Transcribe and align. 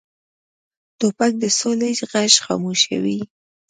توپک 0.99 1.31
د 1.41 1.43
سولې 1.59 1.91
غږ 2.11 2.31
خاموشوي. 2.45 3.19